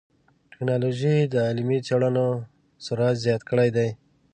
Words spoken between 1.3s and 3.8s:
د علمي څېړنو سرعت زیات کړی